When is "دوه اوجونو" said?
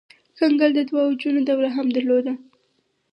0.89-1.39